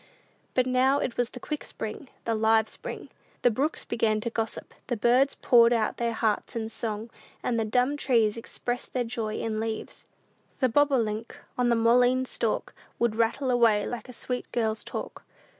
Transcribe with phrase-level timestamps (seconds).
[0.55, 3.09] But now it was the quick spring, the live spring.
[3.43, 7.11] The brooks began to gossip; the birds poured out their hearts in song,
[7.43, 10.05] and the dumb trees expressed their joy in leaves.
[10.59, 15.23] "The bobolink, on the mullein stalk, Would rattle away like a sweet girl's talk."